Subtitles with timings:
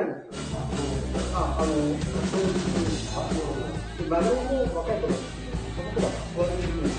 [0.00, 0.58] 若いんですよ
[1.34, 2.48] あ、あの、そういう、
[3.14, 3.30] あ、
[4.08, 6.90] まあ、両方若い頃、その頃は、こういうふうに、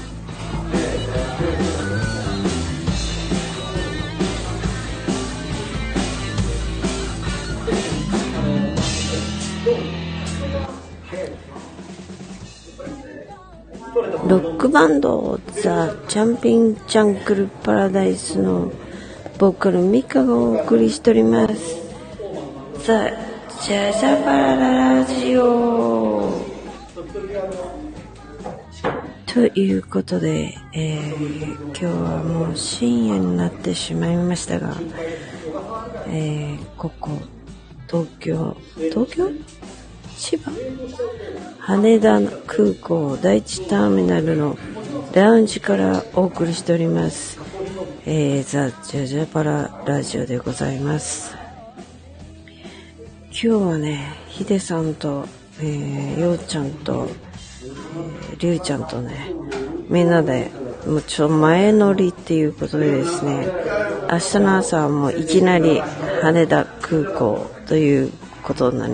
[14.28, 18.72] ロックバンドザ・チャンピン・ジャングル・パラダイスの
[19.38, 21.81] ボーカルミカがお送りしております
[22.84, 23.10] ザ・
[23.62, 26.32] ジャザパララジオ。
[29.28, 34.76] ということで、えー今日はもう深夜になってしまいましたが、
[36.08, 37.12] えーここ
[37.88, 39.30] 東京東京？
[40.18, 40.52] 千葉？
[41.60, 44.58] 羽田空港第一ターミナルの
[45.14, 47.40] ラウンジからお送りしております、
[48.06, 51.51] えーザ・ジャジャパララジオでございます。
[53.32, 55.26] 今日はねヒデさんと、
[55.60, 57.08] えー、ようちゃんと、
[58.30, 59.34] えー、りゅうちゃんとね
[59.88, 60.52] みんなで
[60.86, 63.48] もうちょ前乗りっていうことでですね
[64.12, 65.80] 明日の朝はもういきなり
[66.22, 68.12] 羽田空港という
[68.44, 68.94] ことになり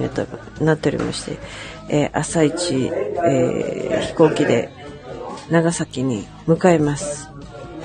[0.63, 1.37] なっておりまして、
[1.89, 2.91] えー朝一、
[3.25, 4.69] え飛行機で
[5.49, 7.29] 長崎に向かいます。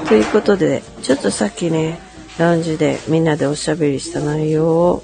[0.08, 1.98] ということで、ちょっとさっきね、
[2.38, 5.02] ラウンジでみんなでおしゃべりした内容を、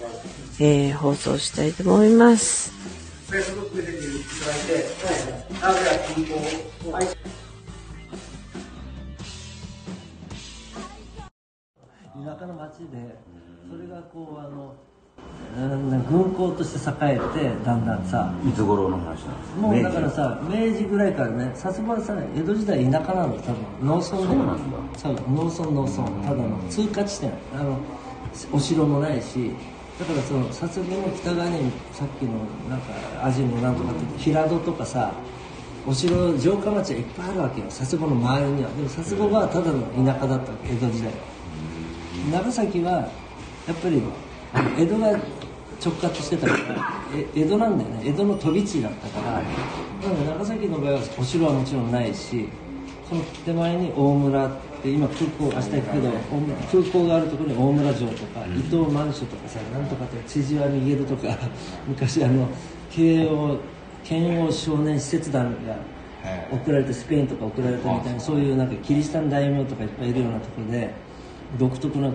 [0.61, 2.73] えー放送したいと思います。
[12.25, 13.17] 田舎の町で
[13.71, 14.75] それがこうあの
[15.57, 19.61] うん軍港として栄えてだんだんさいつ頃の話なんですか？
[19.61, 24.99] もうだからさ明治ぐらいからね薩摩はさ江戸時代田舎なの多分農村でそうなんだ。
[24.99, 27.33] そう農村農村ただの通過地点。
[27.55, 27.79] あの
[28.53, 29.53] お城もないし
[29.99, 32.33] だからその薩摩の北側にさっきの
[32.71, 32.93] なんか
[33.25, 35.13] 味のなんとかって平戸とかさ
[35.87, 38.71] お城城下町はいっぱいあるわけよ佐世保の周りには。
[38.71, 41.13] でも佐世保はただの田舎だったわけ江戸時代
[42.31, 42.91] 長崎は
[43.67, 44.03] やっぱり
[44.79, 46.95] 江戸が直轄してたから
[47.35, 48.03] 江戸なんだよね。
[48.05, 49.33] 江戸の飛び地だったから。
[49.33, 49.41] な
[50.09, 52.49] ので長崎の場合はお城はもちろんないし
[53.09, 61.37] その手前に大村って今空港明日行くけど大空港があるところに大村城とか、伊藤満所とかさなんとかって千々和ミゲルとか
[61.87, 62.49] 昔あの
[62.91, 63.59] 慶応
[64.05, 65.77] 剣王少年施設団が
[66.51, 70.95] 送られてスペインとか送られたみたいなそういうなんかキリシタン大名とかいっぱいいるようなところで
[71.59, 72.15] 独特なこ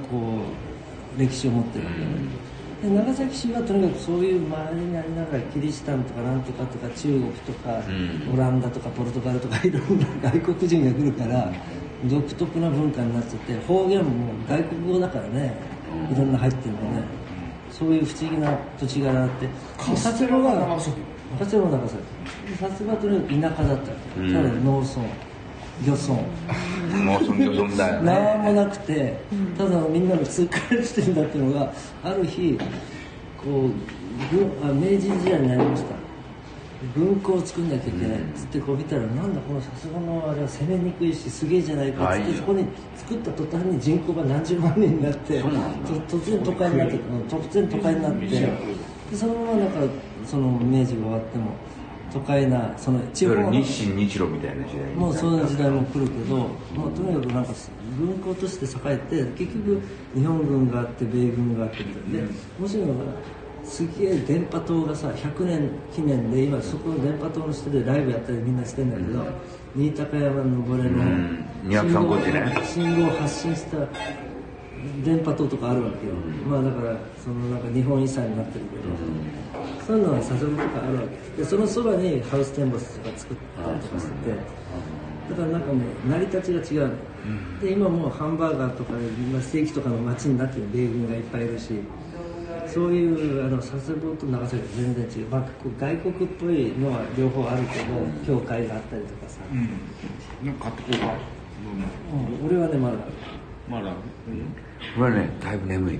[1.17, 2.53] う歴史を持ってるわけで。
[2.83, 7.81] 長崎市はとにかくそういう周りにありながらキリシタンとかなんとかとか中国とか、
[8.33, 11.49] オランダとかポルトガルとかいろんな外国人が来るから
[12.05, 15.53] 独特な文化になっちゃって方言も外国語だからね
[16.11, 17.03] いろんな入ってるのね。
[17.71, 19.47] そういう不思議な土地柄あって。
[19.77, 20.93] 薩摩は薩
[21.45, 22.03] 摩は長崎。
[22.59, 25.01] 薩摩はとにかく田舎だったただ農村。
[25.83, 26.13] 漁村。
[27.03, 28.11] もうそんなそんだよね。
[28.13, 29.17] 何もなくて
[29.57, 32.59] ただのみんなの通過地点だっていうのがある日
[33.37, 33.69] こう
[34.75, 36.02] 明治時代になりました
[36.95, 42.65] 軍港を作んなきゃいけないっつってこう見たらなんだこのさすがのあれは攻めにくいしすげえじゃないかっつってそこに
[42.97, 49.79] 作った途端に人口が何十万人になって突然都会になってうん突然都会になってでそのままなんか
[50.25, 51.51] その明治が終わっても
[52.11, 54.95] 都会なその地方の日清日露みたいな時代に。
[54.95, 56.37] もうそういう時代も来るけど、
[56.75, 57.53] まあ、とにかくなんか
[57.97, 59.81] 軍港として栄えて結局
[60.13, 62.27] 日本軍があって米軍があってみたいな。
[62.27, 62.99] で面白いのが
[63.63, 69.25] すげえ電波塔がさ100年記念で今そこの電波塔の下でライブやったりみんなしてんだけど、
[69.75, 71.45] 新高山の登れのん。
[71.63, 72.61] 235ね。
[72.65, 73.77] 信号を発信した
[75.03, 76.13] 電波塔とかあるわけよ、
[76.45, 78.83] まあだからそのなんか日本遺産になってるけど、
[79.87, 81.01] そういうのは佐世保とかあるわ
[81.35, 81.41] け。
[81.41, 84.11] でそのそばにハウステンボスとか作ったりとかして。
[84.31, 84.37] て
[85.29, 86.95] だからなんかもう成り立ちが違うの、
[87.61, 88.91] で今もうハンバーガーとか
[89.31, 91.79] まあステーキとかの街になってる米軍がいっぱいいるし
[92.73, 97.85] そういうあの佐世保と長崎は全然違う、まあ、こう外国っぽいのは両方あるけど、
[98.25, 99.41] 教会があったりとかさ、
[100.43, 101.13] なんか買ってこうか。
[101.13, 101.13] う
[102.43, 102.97] ん俺はねまだ。
[103.69, 103.93] まだ？
[104.97, 105.99] これねだいぶ眠い。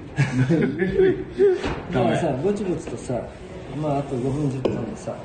[1.93, 3.13] だからさぼちぼちとさ
[3.81, 5.15] まああと5分10分でさ、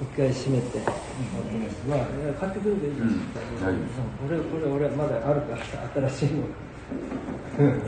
[0.00, 0.78] 一回閉めて、
[1.88, 1.98] まあ
[2.38, 3.22] 買ってくればいいじゃん、うん。
[4.28, 6.44] 俺これ俺まだあるから新しいの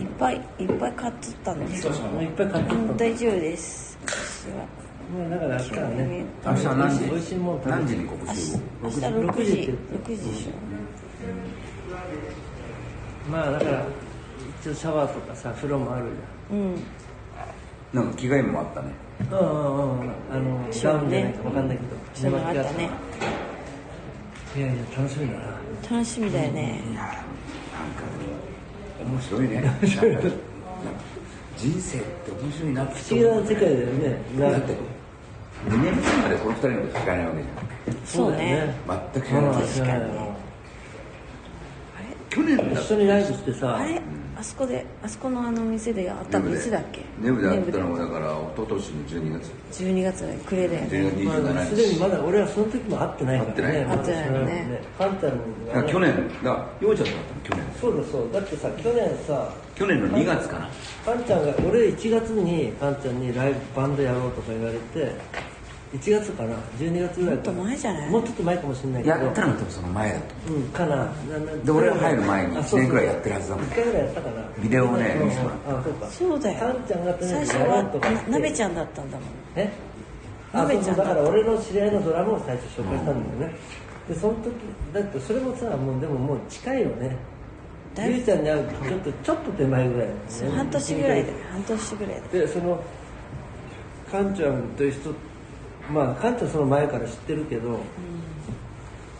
[0.00, 1.86] いっぱいいっぱい買っとったんです。
[1.86, 1.92] よ。
[1.92, 3.98] もういっぱい買ってうん大丈夫です。
[4.06, 4.66] 私は。
[5.12, 7.04] もうだから明日はね明日は何時？
[7.04, 7.78] 美味しいもん食べて。
[7.78, 8.60] 何時にここ集合？
[8.82, 9.50] 明日6時。
[9.50, 10.30] 6時。
[10.30, 10.50] でしょ。
[13.30, 13.84] まあだから
[14.60, 16.06] 一応シャワーとかさ風呂もある
[16.50, 16.60] じゃん。
[16.60, 16.74] うん。
[17.92, 18.92] なんか着替えもあったね。
[19.30, 20.10] うんうんうん。
[20.30, 22.62] あのじゃないか分かんないけどあった。
[22.72, 22.90] ね。
[24.56, 25.60] いやいや楽しみだな。
[25.90, 26.80] 楽しみだよね。
[26.90, 27.22] いやなんか
[29.04, 29.62] 面白いね。
[31.56, 34.20] 人生って面白いなって不思議な世界だよね。
[34.38, 34.72] だって
[35.68, 38.74] 2年前までこの2人のこと聞かないわけじそうね。
[38.88, 40.02] ゃん全く知らなかった確かに。
[42.30, 44.00] 去年一緒にライブしてさあれ？
[44.38, 47.00] あそこであそこのあの店であったのいつだっけ？
[47.20, 49.50] ネブであったのもネだから一昨年の12月。
[49.50, 53.54] ブで12月だよ暮れだよね12月まあ27すでにまだ俺はその時も会ってないからね。
[53.54, 53.84] 会ってない。
[53.86, 54.80] まだ会ってないよね。
[54.98, 56.28] カンちゃんだから去年。
[56.44, 57.40] だからようちゃんとだったの？
[57.42, 57.64] 去年。
[57.80, 58.40] そうだそうだ。
[58.40, 60.68] ってさ去年さ去年の2月かな。
[61.06, 65.14] カンちゃんが俺1月にカンちゃんにライブバンドやろうとか言われて
[65.92, 67.52] 1月かな12月ぐらいかな。
[67.52, 68.10] もっと前じゃない？
[68.10, 69.16] もうちょっと前かもしれないけど。
[69.16, 71.12] やったのが多分その前だとうんかな。
[71.64, 72.80] で俺が入る前にあそうそう。
[72.80, 73.64] 一年くらいやってるはずだもん。
[73.66, 74.48] 1回ぐらいやったかな。
[74.62, 75.26] ビデオをねうん。
[75.26, 76.06] 見せてもらっあそうか。
[76.10, 76.58] そうだよ。
[76.60, 79.28] カンちゃんが最初はなべちゃんだったんだもん。
[79.54, 79.70] え？
[80.52, 83.58] あなべちゃんだから俺の知り合いのドラムを最初紹介したんだよね、
[84.08, 84.52] でその時
[84.94, 87.16] だってそれもさもうでももう近いよね。
[87.98, 90.14] ゆうちゃんに会うちょっとちょっと手前ぐらいね。
[90.54, 92.84] 半年ぐらいで半年ぐらいででその
[94.10, 95.14] カンちゃんという人
[95.90, 97.80] まあカンちゃんその前から知ってるけど、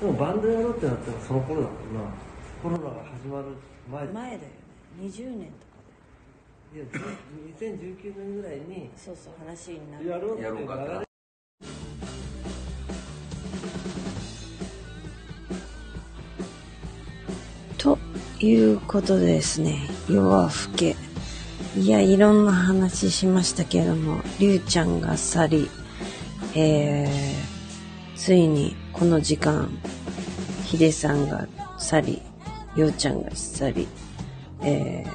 [0.01, 2.01] でもバンドやろうってなったらその頃だもんな。
[2.63, 3.47] コロナが始まる
[3.91, 4.49] 前前だよね。
[5.03, 5.77] 20年とか
[6.75, 6.85] いや
[7.61, 10.09] 2019年ぐらいにでそうそう話になる。
[10.09, 11.07] やろうってやろうかって
[17.79, 17.99] と
[18.41, 20.97] いうことでですね夜は更け。
[21.77, 25.71] いやいろんな話しましたけれどもりゅうちゃんが去り
[26.57, 29.71] えー、ついにこの時間
[30.65, 31.47] ヒデさんが
[31.79, 32.23] 去り
[32.75, 33.87] ようちゃんが去り
[34.63, 35.11] えー、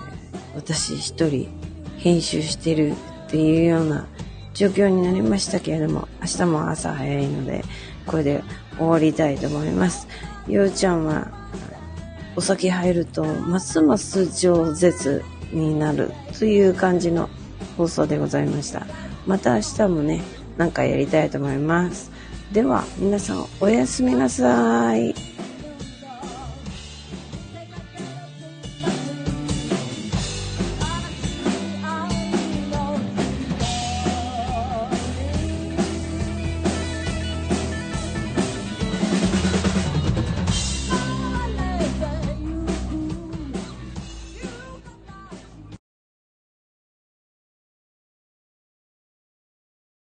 [0.55, 1.49] 私一人
[1.97, 2.95] 編集してるっ
[3.29, 4.07] ていうような
[4.53, 7.63] 状況になりましたけれども明日も朝早いので
[8.05, 8.43] これで
[8.77, 10.07] 終わりたいと思います。
[10.47, 11.31] ようちゃんは
[12.35, 17.29] お酒入るとますます饒舌になるという感じの
[17.77, 18.85] 放送でございました。
[19.27, 20.21] また明日もね
[20.61, 22.11] なんかやりたいと思います。
[22.51, 25.40] では皆さんおやすみなさい。